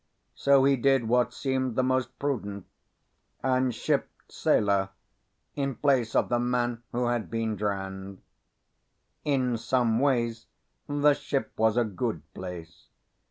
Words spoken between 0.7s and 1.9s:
did what seemed the